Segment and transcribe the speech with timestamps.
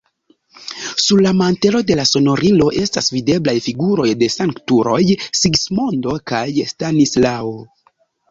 [1.07, 4.97] Sur la mantelo de la sonorilo estas videblaj figuroj de sanktuloj:
[5.41, 6.43] Sigismondo kaj
[6.73, 7.53] Stanislao.